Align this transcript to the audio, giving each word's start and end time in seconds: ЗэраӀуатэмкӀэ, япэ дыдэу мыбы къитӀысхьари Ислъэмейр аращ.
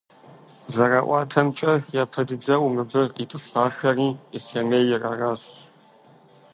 ЗэраӀуатэмкӀэ, 0.73 1.73
япэ 2.01 2.21
дыдэу 2.27 2.65
мыбы 2.75 3.01
къитӀысхьари 3.15 4.09
Ислъэмейр 4.37 5.03
аращ. 5.11 5.43